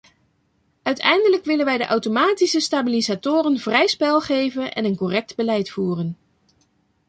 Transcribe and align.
Uiteindelijk 0.83 1.43
willen 1.45 1.65
wij 1.65 1.77
de 1.77 1.85
automatische 1.85 2.59
stabilisatoren 2.59 3.59
vrij 3.59 3.87
spel 3.87 4.21
geven 4.21 4.73
en 4.73 4.85
een 4.85 4.95
correct 4.97 5.35
beleid 5.35 5.69
voeren. 5.69 6.17